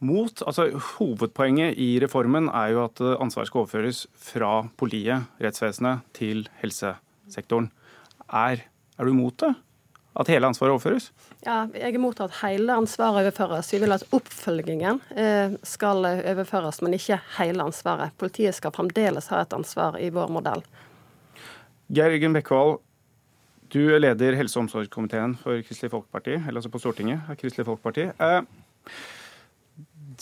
mot 0.05 0.43
altså 0.45 0.69
Hovedpoenget 0.99 1.79
i 1.81 1.95
reformen 2.03 2.51
er 2.53 2.75
jo 2.75 2.83
at 2.85 3.01
ansvaret 3.23 3.49
skal 3.49 3.63
overføres 3.63 4.05
fra 4.21 4.67
politiet, 4.77 5.31
rettsvesenet, 5.41 6.05
til 6.17 6.45
helsesektoren. 6.61 7.71
Er, 8.29 8.67
er 8.99 9.07
du 9.07 9.15
imot 9.15 9.39
det? 9.41 9.55
At 10.15 10.29
hele 10.31 10.47
ansvaret 10.47 10.71
overføres? 10.77 11.09
Ja, 11.43 11.67
Jeg 11.75 11.89
er 11.89 11.97
imot 11.99 12.21
at 12.23 12.37
hele 12.43 12.73
ansvaret 12.73 13.25
overføres. 13.25 13.73
Vi 13.73 13.81
vil 13.83 13.93
at 13.93 14.05
oppfølgingen 14.15 15.01
eh, 15.17 15.57
skal 15.67 16.07
overføres, 16.07 16.81
men 16.83 16.95
ikke 16.95 17.19
hele 17.39 17.67
ansvaret. 17.67 18.15
Politiet 18.19 18.55
skal 18.55 18.71
fremdeles 18.75 19.27
ha 19.33 19.43
et 19.43 19.53
ansvar 19.53 19.99
i 19.99 20.13
vår 20.15 20.31
modell. 20.31 20.63
Geir 21.91 22.15
Jørgen 22.15 22.33
Bekkevold, 22.39 22.79
du 23.75 23.81
er 23.91 23.99
leder 23.99 24.37
helse- 24.39 24.59
og 24.59 24.69
omsorgskomiteen 24.69 25.35
for 25.41 25.59
Kristelig 25.67 25.91
Folkeparti, 25.91 26.39
eller 26.39 26.61
altså 26.61 26.71
på 26.71 26.79
Stortinget 26.79 27.27
av 27.29 27.37
Kristelig 27.41 27.67
Folkeparti. 27.67 28.07
Eh, 28.15 28.43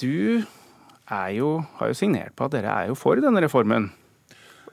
du 0.01 0.43
jo, 1.37 1.49
har 1.77 1.91
jo 1.91 1.95
signert 1.99 2.33
på 2.37 2.47
at 2.49 2.55
dere 2.57 2.73
er 2.73 2.89
jo 2.89 2.97
for 2.97 3.21
denne 3.21 3.43
reformen. 3.45 3.91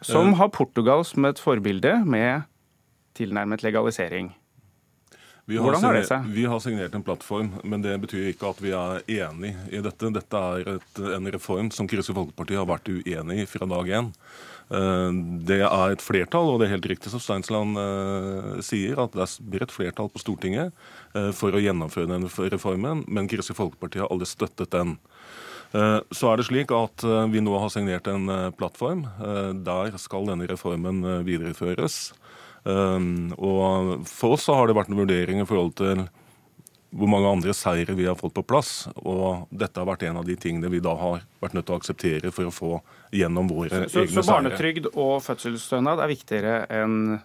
som 0.02 0.34
har 0.40 0.48
Portugal 0.48 1.04
som 1.04 1.26
et 1.26 1.40
forbilde 1.40 2.06
med 2.06 2.44
tilnærmet 3.14 3.64
legalisering. 3.64 4.32
Hvordan 5.58 5.88
har 5.88 5.98
det 5.98 6.06
seg? 6.10 6.28
Vi 6.36 6.46
har 6.46 6.62
signert 6.62 6.94
en 6.94 7.06
plattform, 7.06 7.56
men 7.64 7.82
det 7.82 7.96
betyr 8.04 8.30
ikke 8.30 8.52
at 8.54 8.62
vi 8.62 8.76
er 8.76 9.02
enig 9.26 9.56
i 9.74 9.82
dette. 9.82 10.14
Dette 10.14 10.44
er 10.54 10.76
et, 10.76 11.02
en 11.18 11.32
reform 11.34 11.72
som 11.74 11.90
Kristelig 11.90 12.18
Folkeparti 12.20 12.60
har 12.60 12.70
vært 12.70 12.92
uenig 12.92 13.42
i 13.42 13.50
fra 13.50 13.66
dag 13.70 13.90
én. 14.00 14.14
Eh, 14.70 15.12
det 15.50 15.62
er 15.66 15.94
et 15.94 16.04
flertall, 16.04 16.52
og 16.52 16.62
det 16.62 16.68
er 16.68 16.76
helt 16.76 16.90
riktig 16.92 17.12
som 17.14 17.22
Steinsland 17.24 17.80
uh, 17.80 18.60
sier, 18.66 19.00
at 19.02 19.16
det 19.18 19.28
blir 19.50 19.66
et 19.66 19.74
flertall 19.74 20.12
på 20.14 20.22
Stortinget 20.22 20.74
uh, 21.16 21.32
for 21.36 21.56
å 21.56 21.62
gjennomføre 21.64 22.12
denne 22.12 22.30
reformen, 22.54 23.04
men 23.10 23.30
Kristelig 23.32 23.58
Folkeparti 23.58 24.04
har 24.04 24.12
aldri 24.14 24.30
støttet 24.30 24.74
den. 24.76 24.98
Så 25.70 26.26
er 26.26 26.40
det 26.40 26.48
slik 26.48 26.72
at 26.74 27.04
vi 27.30 27.44
nå 27.46 27.52
har 27.62 27.70
signert 27.70 28.08
en 28.10 28.24
plattform. 28.58 29.04
Der 29.62 30.00
skal 30.02 30.26
denne 30.26 30.48
reformen 30.50 31.04
videreføres. 31.28 32.00
Um, 32.64 33.30
og 33.38 34.08
For 34.10 34.36
oss 34.36 34.48
så 34.50 34.58
har 34.58 34.68
det 34.68 34.78
vært 34.78 34.92
en 34.92 35.00
vurdering 35.00 35.44
i 35.44 35.48
forhold 35.48 35.78
til 35.80 36.08
hvor 36.90 37.10
mange 37.12 37.30
andre 37.30 37.54
seire 37.54 37.94
vi 37.94 38.08
har 38.10 38.18
fått 38.18 38.34
på 38.34 38.44
plass. 38.50 38.88
Og 38.98 39.50
dette 39.54 39.78
har 39.78 39.88
vært 39.90 40.08
en 40.10 40.20
av 40.22 40.28
de 40.28 40.36
tingene 40.40 40.72
vi 40.74 40.82
da 40.84 40.96
har 40.98 41.26
vært 41.44 41.58
nødt 41.58 41.68
til 41.70 41.76
å 41.76 41.82
akseptere 41.82 42.32
for 42.34 42.50
å 42.50 42.54
få 42.54 42.72
gjennom 43.16 43.50
våre 43.52 43.70
så, 43.70 44.02
egne 44.02 44.10
seire. 44.10 44.24
Så 44.24 44.32
barnetrygd 44.32 44.90
og 44.96 45.20
fødselsstønad 45.26 46.02
er 46.02 46.12
viktigere 46.12 46.56
enn 46.82 47.20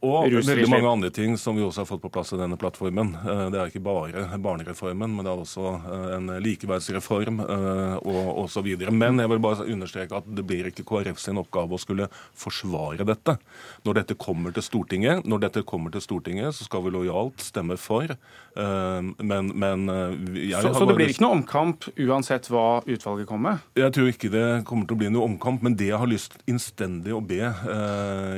og 0.00 0.32
veldig 0.32 0.68
mange 0.72 0.88
andre 0.88 1.10
ting 1.12 1.34
som 1.36 1.58
vi 1.58 1.64
også 1.64 1.82
har 1.82 1.88
fått 1.90 2.00
på 2.00 2.10
plass 2.12 2.32
i 2.32 2.38
denne 2.40 2.56
plattformen. 2.60 3.12
Eh, 3.20 3.42
det 3.52 3.58
er 3.60 3.68
ikke 3.68 3.82
bare 3.84 4.24
barnereformen, 4.40 5.12
men 5.12 5.26
det 5.26 5.32
er 5.32 5.42
også 5.42 5.74
eh, 5.76 6.06
en 6.16 6.30
likeverdsreform 6.40 7.42
eh, 7.44 7.96
og 8.00 8.40
osv. 8.46 8.70
Men 8.88 9.20
jeg 9.20 9.32
vil 9.34 9.42
bare 9.44 9.66
understreke 9.68 10.22
at 10.22 10.30
det 10.38 10.44
blir 10.48 10.70
ikke 10.70 10.86
KrF 10.88 11.20
sin 11.20 11.40
oppgave 11.40 11.76
å 11.76 11.80
skulle 11.80 12.08
forsvare 12.32 13.04
dette. 13.08 13.36
Når 13.84 14.00
dette 14.00 14.16
kommer 14.20 14.56
til 14.56 14.64
Stortinget, 14.64 15.28
når 15.28 15.44
dette 15.44 15.64
kommer 15.68 15.92
til 15.92 16.04
Stortinget, 16.04 16.56
så 16.56 16.64
skal 16.64 16.86
vi 16.86 16.94
lojalt 16.96 17.44
stemme 17.44 17.76
for. 17.80 18.08
Men, 18.50 19.50
men 19.54 19.84
så, 19.86 20.72
så 20.74 20.86
det 20.88 20.96
blir 20.98 21.12
ikke 21.12 21.22
noe 21.22 21.36
omkamp 21.38 21.86
uansett 22.02 22.48
hva 22.50 22.80
utvalget 22.82 23.28
kommer 23.28 23.54
med? 23.54 23.68
Jeg 23.78 23.94
tror 23.94 24.10
ikke 24.10 24.32
det 24.32 24.46
kommer 24.68 24.88
til 24.88 24.96
å 24.96 25.00
bli 25.04 25.12
noe 25.12 25.28
omkamp. 25.28 25.62
Men 25.64 25.76
det 25.78 25.92
jeg 25.92 26.00
har 26.00 26.10
lyst 26.10 26.34
innstendig 26.50 27.14
å 27.14 27.22
be 27.22 27.44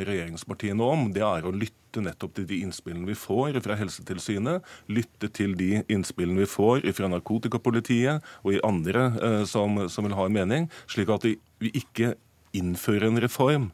regjeringspartiene 0.05 0.85
om, 0.85 1.09
det 1.15 1.25
er 1.25 1.49
å 1.49 1.52
lytte 1.59 2.03
nettopp 2.05 2.35
til 2.37 2.47
de 2.49 2.61
innspillene 2.65 3.09
vi 3.09 3.17
får 3.19 3.59
fra 3.65 3.77
Helsetilsynet, 3.79 4.67
lytte 4.89 5.29
til 5.35 5.57
de 5.59 5.83
innspillene 5.93 6.45
vi 6.45 6.51
får 6.51 6.87
fra 6.97 7.11
narkotikapolitiet 7.13 8.35
og 8.43 8.55
i 8.57 8.63
andre 8.67 9.09
eh, 9.21 9.43
som, 9.49 9.85
som, 9.93 10.09
vil 10.09 10.17
ha 10.19 10.29
en 10.29 10.39
mening, 10.39 10.71
slik 10.91 11.13
at 11.13 11.27
vi, 11.29 11.37
ikke 11.73 12.15
innfører 12.57 13.09
en 13.09 13.21
reform 13.23 13.71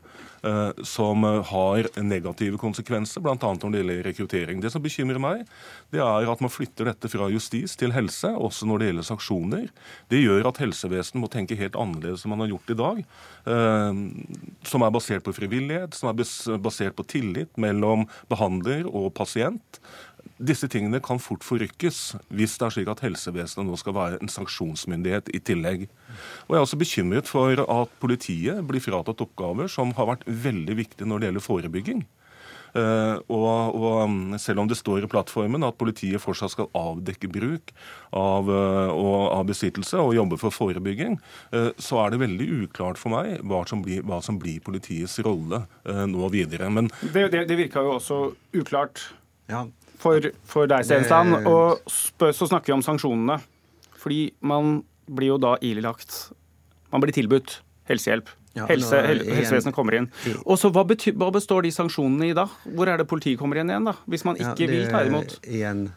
som 0.87 1.25
har 1.51 1.89
negative 2.05 2.59
konsekvenser, 2.61 3.23
bl.a. 3.25 3.35
når 3.39 3.73
det 3.73 3.81
gjelder 3.81 4.03
rekruttering. 4.07 4.61
Det 4.63 4.71
som 4.73 4.83
bekymrer 4.85 5.21
meg, 5.23 5.45
det 5.95 6.03
er 6.05 6.31
at 6.31 6.43
man 6.45 6.53
flytter 6.53 6.91
dette 6.91 7.11
fra 7.11 7.29
justis 7.33 7.75
til 7.79 7.95
helse, 7.95 8.31
også 8.31 8.69
når 8.69 8.81
det 8.81 8.91
gjelder 8.91 9.09
sanksjoner. 9.09 9.67
Det 10.13 10.23
gjør 10.23 10.51
at 10.51 10.61
helsevesenet 10.63 11.23
må 11.23 11.31
tenke 11.33 11.59
helt 11.59 11.79
annerledes 11.79 12.25
enn 12.25 12.35
man 12.35 12.45
har 12.45 12.53
gjort 12.53 12.75
i 12.75 12.79
dag. 12.83 13.01
Eh, 13.49 14.03
som 14.69 14.85
er 14.85 14.95
basert 14.95 15.27
på 15.27 15.35
frivillighet, 15.37 15.97
som 15.97 16.13
er 16.13 16.59
basert 16.63 16.99
på 16.99 17.07
tillit 17.09 17.59
mellom 17.61 18.07
behandler 18.31 18.87
og 18.89 19.11
pasient. 19.19 19.81
Disse 20.39 20.69
tingene 20.71 21.01
kan 21.03 21.19
fort 21.19 21.43
forrykkes 21.47 21.99
hvis 22.31 22.55
det 22.61 22.67
er 22.67 22.75
slik 22.75 22.91
at 22.93 23.01
helsevesenet 23.03 23.67
nå 23.67 23.79
skal 23.81 23.97
være 23.97 24.21
en 24.23 24.31
sanksjonsmyndighet 24.31 25.33
i 25.35 25.41
tillegg. 25.43 25.89
Og 26.47 26.55
Jeg 26.55 26.59
er 26.59 26.67
også 26.67 26.79
bekymret 26.79 27.31
for 27.31 27.63
at 27.65 27.97
politiet 28.03 28.61
blir 28.69 28.83
fratatt 28.83 29.25
oppgaver 29.25 29.71
som 29.73 29.91
har 29.99 30.13
vært 30.13 30.28
veldig 30.29 30.79
viktig 30.85 31.09
når 31.09 31.21
det 31.21 31.31
gjelder 31.31 31.45
forebygging. 31.49 32.07
Uh, 32.77 33.17
og, 33.33 33.75
og, 33.75 34.03
um, 34.05 34.35
Selv 34.39 34.61
om 34.61 34.69
det 34.69 34.77
står 34.77 35.07
i 35.07 35.09
plattformen 35.09 35.65
at 35.65 35.79
politiet 35.81 36.21
fortsatt 36.21 36.53
skal 36.53 36.69
avdekke 36.77 37.31
bruk 37.33 37.73
av, 38.13 38.51
uh, 38.51 38.93
av 39.33 39.47
besittelse 39.49 39.97
og 40.03 40.13
jobbe 40.19 40.39
for 40.41 40.55
forebygging, 40.55 41.17
uh, 41.55 41.71
så 41.81 42.03
er 42.05 42.13
det 42.13 42.23
veldig 42.23 42.49
uklart 42.65 43.01
for 43.01 43.15
meg 43.17 43.41
hva 43.49 43.63
som 43.69 43.83
blir, 43.85 44.05
hva 44.05 44.21
som 44.25 44.39
blir 44.41 44.61
politiets 44.65 45.19
rolle 45.25 45.65
nå 45.89 46.29
videre. 46.33 46.69
Men, 46.73 46.91
det, 47.01 47.31
det, 47.33 47.47
det 47.49 47.57
virka 47.59 47.83
jo 47.85 47.97
også 47.97 48.21
uklart. 48.61 49.01
Ja, 49.49 49.65
for, 49.99 50.29
for 50.47 50.69
deg, 50.71 50.85
Stensland. 50.87 51.49
Og 51.49 51.81
så 51.89 52.47
snakker 52.47 52.71
vi 52.71 52.77
om 52.77 52.85
sanksjonene. 52.85 53.41
Fordi 53.99 54.29
man 54.47 54.83
blir 55.11 55.33
jo 55.33 55.39
da 55.43 55.57
ilagt 55.65 56.29
Man 56.93 57.03
blir 57.03 57.13
tilbudt 57.13 57.59
helsehjelp. 57.91 58.31
Helse, 58.67 59.03
hel, 59.07 59.23
helsevesenet 59.29 59.77
kommer 59.77 60.01
inn. 60.01 60.11
Og 60.45 60.59
så 60.61 60.73
hva, 60.75 60.85
betyr, 60.89 61.15
hva, 61.19 61.31
består 61.35 61.67
de 61.67 61.73
sanksjonene 61.75 62.33
i 62.33 62.37
da? 62.37 62.49
Hvor 62.75 62.91
er 62.91 63.01
det 63.01 63.09
politiet 63.11 63.39
kommer 63.41 63.61
inn 63.61 63.71
igjen, 63.71 63.89
da? 63.89 63.97
Hvis 64.11 64.27
man 64.29 64.39
ikke 64.41 64.55
ja, 64.55 64.59
det, 64.59 64.71
vil 64.75 64.93
ta 64.93 65.07
imot? 65.07 65.39
Igjen 65.47 65.89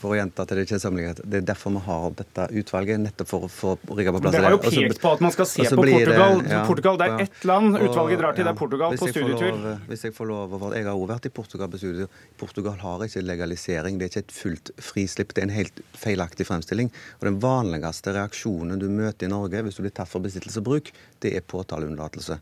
for 0.00 0.14
å 0.14 0.16
gjenta 0.16 0.46
til 0.48 0.60
det 0.60 0.64
kjedsommelige, 0.70 1.12
det 1.20 1.40
er 1.42 1.46
derfor 1.50 1.74
vi 1.74 1.82
har 1.84 2.14
dette 2.16 2.46
utvalget. 2.56 3.00
nettopp 3.04 3.28
for 3.28 3.46
å 3.46 3.50
få 3.52 3.74
rigga 3.98 4.14
på 4.14 4.22
plass 4.24 4.32
det. 4.32 4.38
Dere 4.38 4.48
har 4.48 4.56
jo 4.56 4.60
pekt 4.62 4.78
Også, 4.80 5.02
på 5.02 5.12
at 5.12 5.24
man 5.26 5.34
skal 5.34 5.48
se 5.50 5.66
på 5.68 5.76
Portugal. 5.82 6.40
Det, 6.40 6.54
ja, 6.54 6.62
Portugal. 6.68 7.00
Det 7.00 7.08
er 7.08 7.24
ett 7.26 7.44
land 7.50 7.76
utvalget 7.76 8.22
drar 8.22 8.38
til, 8.38 8.48
det 8.48 8.54
er 8.54 8.58
Portugal 8.60 8.96
på 8.96 9.10
studietur. 9.12 9.60
Lov, 9.60 9.84
hvis 9.90 10.06
jeg 10.08 10.16
får 10.16 10.30
lov, 10.32 10.56
Jeg 10.74 10.88
har 10.88 10.94
også 10.94 11.10
vært 11.12 11.28
i 11.28 11.34
Portugal 11.40 11.70
på 11.70 11.82
studietur. 11.82 12.20
Portugal 12.40 12.80
har 12.80 13.06
ikke 13.06 13.24
legalisering. 13.26 13.98
Det 13.98 14.08
er 14.08 14.12
ikke 14.14 14.24
et 14.24 14.36
fullt 14.40 14.74
frislipp. 14.80 15.34
Det 15.34 15.44
er 15.44 15.50
en 15.50 15.56
helt 15.58 15.84
feilaktig 15.92 16.48
fremstilling. 16.48 16.92
Og 17.20 17.28
Den 17.28 17.40
vanligste 17.44 18.16
reaksjonen 18.16 18.80
du 18.80 18.88
møter 18.88 19.28
i 19.28 19.32
Norge 19.32 19.62
hvis 19.66 19.76
du 19.76 19.84
blir 19.84 19.92
tatt 19.94 20.08
for 20.08 20.24
besittelse 20.24 20.64
og 20.64 20.68
bruk, 20.72 20.92
det 21.20 21.36
er 21.36 21.44
påtaleunnlatelse. 21.44 22.40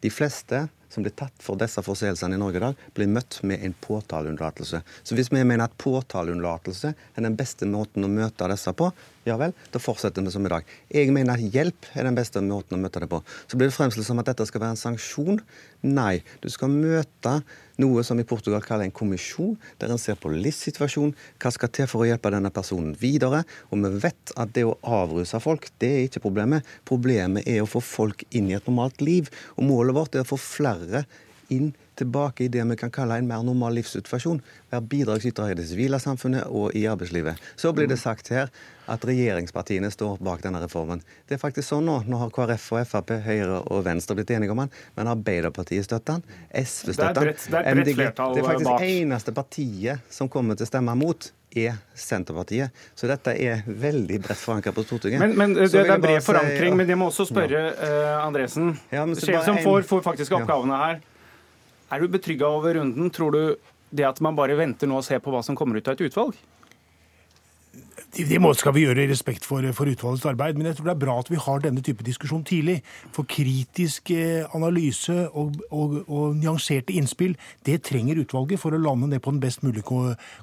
De 0.00 0.10
fleste 0.14 0.68
som 0.90 1.04
blir 1.04 1.14
tatt 1.16 1.42
for 1.42 1.60
disse 1.60 1.82
forseelsene 1.86 2.36
i 2.36 2.40
Norge 2.40 2.60
i 2.60 2.64
dag, 2.64 2.82
blir 2.96 3.10
møtt 3.10 3.40
med 3.46 3.64
en 3.64 3.76
påtaleunnlatelse. 3.86 4.82
Så 5.02 5.16
hvis 5.16 5.30
vi 5.32 5.42
mener 5.44 5.64
at 5.66 5.78
påtaleunnlatelse 5.80 6.92
er 6.92 7.26
den 7.26 7.38
beste 7.38 7.68
måten 7.70 8.06
å 8.06 8.12
møte 8.12 8.50
disse 8.50 8.74
på, 8.76 8.90
ja 9.28 9.36
vel, 9.36 9.52
da 9.68 9.80
fortsetter 9.82 10.24
vi 10.24 10.32
som 10.32 10.46
i 10.48 10.50
dag. 10.50 10.68
Jeg 10.88 11.12
mener 11.12 11.36
at 11.36 11.54
hjelp 11.54 11.90
er 11.92 12.06
den 12.08 12.16
beste 12.16 12.40
måten 12.44 12.78
å 12.78 12.80
møte 12.80 13.02
det 13.02 13.10
på. 13.10 13.20
Så 13.46 13.58
blir 13.58 13.68
det 13.68 13.76
fremstilt 13.76 14.08
som 14.08 14.20
at 14.22 14.30
dette 14.30 14.46
skal 14.48 14.62
være 14.62 14.76
en 14.76 14.80
sanksjon. 14.80 15.42
Nei, 15.84 16.22
du 16.40 16.48
skal 16.52 16.72
møte 16.72 17.34
noe 17.80 18.04
som 18.04 18.18
i 18.20 18.26
Portugal 18.28 18.62
kaller 18.64 18.88
en 18.88 18.94
kommisjon, 18.96 19.54
der 19.80 19.92
en 19.92 20.00
ser 20.00 20.16
på 20.20 20.32
livssituasjonen, 20.32 21.12
hva 21.40 21.52
skal 21.52 21.72
til 21.72 21.88
for 21.88 22.04
å 22.04 22.08
hjelpe 22.08 22.32
denne 22.32 22.52
personen 22.52 22.94
videre. 23.00 23.42
Og 23.68 23.84
vi 23.84 23.92
vet 24.06 24.34
at 24.40 24.54
det 24.56 24.66
å 24.68 24.76
avruse 24.84 25.40
folk, 25.42 25.68
det 25.80 25.90
er 25.90 26.08
ikke 26.08 26.24
problemet. 26.24 26.66
Problemet 26.88 27.48
er 27.48 27.60
å 27.64 27.68
få 27.68 27.84
folk 27.84 28.24
inn 28.30 28.48
i 28.50 28.56
et 28.56 28.68
normalt 28.68 29.04
liv. 29.04 29.28
Og 29.56 29.68
målet 29.68 29.96
vårt 29.96 30.16
er 30.16 30.24
å 30.24 30.30
få 30.32 30.40
flere 30.40 30.79
inn 31.48 31.74
tilbake 32.00 32.46
i 32.46 32.50
det 32.52 32.64
vi 32.72 32.76
kan 32.80 32.92
kalle 32.94 33.20
en 33.20 33.28
mer 33.28 33.44
normal 33.46 33.78
livssituasjon. 33.78 34.42
Være 34.72 34.88
bidragsytere 34.90 35.54
i 35.54 35.58
det 35.58 35.68
sivile 35.70 36.00
samfunnet 36.02 36.48
og 36.48 36.76
i 36.76 36.86
arbeidslivet. 36.90 37.40
Så 37.60 37.72
blir 37.76 37.90
det 37.90 38.00
sagt 38.00 38.32
her 38.34 38.52
at 38.90 39.04
regjeringspartiene 39.06 39.90
står 39.94 40.18
bak 40.24 40.42
denne 40.42 40.60
reformen. 40.62 41.02
Det 41.28 41.36
er 41.36 41.42
faktisk 41.42 41.68
sånn 41.68 41.86
nå. 41.86 42.00
Nå 42.10 42.20
har 42.20 42.32
KrF 42.34 42.70
og 42.74 42.86
Frp, 42.90 43.12
Høyre 43.26 43.60
og 43.70 43.84
Venstre 43.86 44.16
blitt 44.18 44.32
enige 44.34 44.54
om 44.54 44.64
den, 44.64 44.72
men 44.96 45.10
Arbeiderpartiet 45.12 45.86
støtter 45.86 46.18
den, 46.18 46.38
SV 46.50 46.94
støtter 46.96 47.30
den. 47.30 47.36
Det 47.38 47.60
er 47.60 47.82
bredt 47.82 47.92
flertall 47.94 48.32
bak. 48.32 48.38
Det 48.38 48.42
er 48.42 48.50
faktisk 48.50 48.88
eneste 48.88 49.36
partiet 49.36 50.10
som 50.10 50.32
kommer 50.32 50.58
til 50.58 50.66
å 50.66 50.72
stemme 50.72 50.96
mot 50.98 51.30
er 51.50 51.78
Senterpartiet. 51.94 52.70
Så 52.94 53.08
dette 53.10 53.34
er 53.34 53.64
veldig 53.66 54.20
bredt 54.22 54.38
forankret 54.38 54.74
på 54.74 54.84
Stortinget. 54.86 55.22
Men, 55.22 55.36
men 55.38 55.54
det, 55.58 55.70
det, 55.72 55.86
er 55.86 56.02
bred 56.02 56.22
forankring, 56.22 56.58
si, 56.60 56.70
ja. 56.70 56.78
men 56.78 56.92
jeg 56.94 57.00
må 57.00 57.10
også 57.10 57.26
spørre 57.30 57.62
uh, 57.74 58.26
Andresen, 58.26 58.74
ja, 58.92 59.06
sjef 59.18 59.46
som 59.46 59.58
får, 59.64 59.86
får 59.88 60.04
faktisk 60.06 60.38
oppgavene 60.38 60.78
her. 60.84 61.00
Er 61.90 62.00
du 62.00 62.08
betrygga 62.08 62.46
over 62.46 62.78
runden? 62.78 63.10
Tror 63.10 63.34
du 63.34 63.42
det 63.90 64.06
at 64.06 64.20
man 64.22 64.36
bare 64.38 64.58
venter 64.58 64.86
nå 64.86 65.00
og 65.00 65.06
ser 65.06 65.22
på 65.22 65.32
hva 65.34 65.42
som 65.42 65.58
kommer 65.58 65.80
ut 65.80 65.88
av 65.90 65.98
et 65.98 66.06
utvalg? 66.06 66.38
Det, 68.10 68.38
skal 68.58 68.74
vi 68.74 68.82
gjøre 68.82 69.04
i 69.04 69.10
respekt 69.10 69.44
for, 69.46 69.62
for, 69.76 69.86
utvalgets 69.86 70.26
arbeid, 70.26 70.56
men 70.58 70.66
jeg 70.66 70.78
tror 70.78 70.88
det 70.88 70.94
er 70.96 71.02
bra 71.04 71.14
at 71.20 71.28
vi 71.30 71.38
har 71.38 71.60
denne 71.62 71.82
type 71.86 72.02
diskusjon 72.02 72.42
tidlig. 72.46 72.80
For 73.14 73.28
kritisk 73.30 74.10
eh, 74.10 74.42
analyse 74.56 75.14
og, 75.28 75.54
og, 75.70 75.94
og 76.10 76.34
nyanserte 76.40 76.96
innspill, 76.98 77.36
det 77.66 77.84
trenger 77.86 78.18
utvalget 78.24 78.58
for 78.62 78.74
å 78.74 78.82
lande 78.82 79.12
ned 79.12 79.22
på 79.22 79.30
den 79.30 79.42
best 79.42 79.62
mulige 79.62 79.86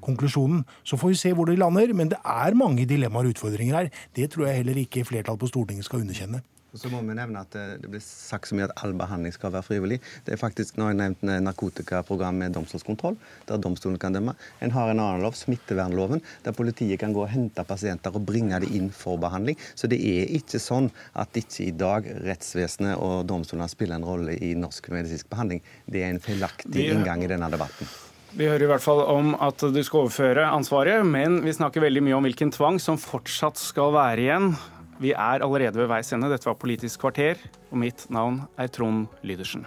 konklusjonen. 0.06 0.63
Så 0.88 1.00
får 1.00 1.12
vi 1.12 1.22
se 1.24 1.34
hvor 1.36 1.51
det 1.51 1.60
lander, 1.60 1.92
men 1.92 2.13
det 2.13 2.22
er 2.24 2.56
mange 2.56 2.88
dilemmaer 2.88 3.27
og 3.27 3.36
utfordringer 3.36 3.82
her. 3.82 3.92
Det 4.16 4.32
tror 4.32 4.48
jeg 4.48 4.62
heller 4.62 4.86
ikke 4.86 5.08
flertallet 5.08 5.44
på 5.44 5.51
Stortinget 5.51 5.89
skal 5.89 6.06
underkjenne. 6.06 6.44
Så 6.75 6.89
må 6.91 7.00
vi 7.01 7.15
nevne 7.15 7.41
at 7.41 7.55
eh, 7.55 7.75
Det 7.81 7.89
blir 7.91 8.01
sagt 8.03 8.50
så 8.50 8.57
mye 8.57 8.67
at 8.67 8.75
all 8.83 8.93
behandling 8.97 9.33
skal 9.33 9.53
være 9.55 9.65
frivillig. 9.65 10.00
Det 10.27 10.36
er 10.36 10.41
faktisk 10.41 10.77
nå 10.77 10.89
jeg 10.91 11.00
nevnt 11.00 11.24
narkotikaprogram 11.45 12.41
med 12.43 12.55
domstolskontroll, 12.57 13.15
der 13.47 13.62
domstolen 13.63 14.00
kan 14.01 14.15
dømme. 14.15 14.36
En 14.63 14.74
har 14.75 14.91
en 14.91 15.00
annen 15.00 15.24
lov, 15.24 15.38
smittevernloven, 15.39 16.21
der 16.43 16.55
politiet 16.57 17.00
kan 17.01 17.15
gå 17.15 17.24
og 17.24 17.31
hente 17.31 17.63
pasienter 17.67 18.15
og 18.15 18.25
bringe 18.27 18.59
dem 18.63 18.75
inn 18.81 18.89
for 18.93 19.19
behandling. 19.21 19.57
Så 19.75 19.89
det 19.91 20.01
er 20.03 20.33
ikke 20.38 20.62
sånn 20.62 20.91
at 21.17 21.39
ikke 21.39 21.69
i 21.69 21.75
dag 21.75 22.09
rettsvesenet 22.27 22.97
og 23.00 23.24
domstolene 23.29 23.69
spiller 23.71 23.97
en 23.97 24.07
rolle 24.07 24.36
i 24.36 24.53
norsk 24.59 24.91
medisinsk 24.93 25.31
behandling. 25.31 25.63
Det 25.88 26.03
er 26.03 26.13
en 26.13 26.24
feilaktig 26.24 26.91
inngang 26.91 27.24
i 27.24 27.31
denne 27.31 27.50
debatten. 27.53 27.89
Vi 28.38 28.45
hører 28.45 28.67
i 28.67 28.69
hvert 28.69 28.83
fall 28.83 29.00
om 29.07 29.31
at 29.41 29.63
du 29.71 29.79
skal 29.81 30.03
overføre 30.03 30.50
ansvaret, 30.51 31.05
men 31.07 31.39
vi 31.45 31.55
snakker 31.55 31.81
veldig 31.81 32.03
mye 32.05 32.17
om 32.17 32.27
hvilken 32.27 32.51
tvang 32.53 32.75
som 32.83 33.00
fortsatt 33.00 33.57
skal 33.57 33.95
være 33.95 34.25
igjen. 34.25 34.51
Vi 35.00 35.12
er 35.13 35.44
allerede 35.46 35.77
ved 35.77 35.89
veis 35.92 36.10
ende. 36.13 36.30
Dette 36.32 36.50
var 36.50 36.58
Politisk 36.58 37.04
kvarter, 37.04 37.38
og 37.70 37.77
mitt 37.77 38.08
navn 38.10 38.42
er 38.58 38.72
Trond 38.74 39.06
Lydersen. 39.22 39.66